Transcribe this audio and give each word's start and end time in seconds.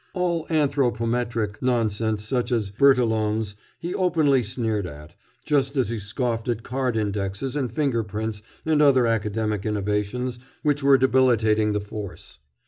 All 0.15 0.47
anthropometric 0.47 1.61
nonsense 1.61 2.25
such 2.25 2.51
as 2.51 2.71
Bertillon's 2.71 3.55
he 3.77 3.93
openly 3.93 4.41
sneered 4.41 4.87
at, 4.87 5.13
just 5.45 5.77
as 5.77 5.89
he 5.89 5.99
scoffed 5.99 6.49
at 6.49 6.63
card 6.63 6.97
indexes 6.97 7.55
and 7.55 7.71
finger 7.71 8.03
prints 8.03 8.41
and 8.65 8.81
other 8.81 9.05
academic 9.05 9.63
innovations 9.63 10.39
which 10.63 10.81
were 10.81 10.97
debilitating 10.97 11.73
the 11.73 11.81
force. 11.81 12.39